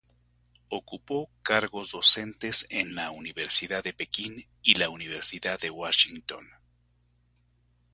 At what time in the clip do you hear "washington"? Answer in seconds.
5.69-6.43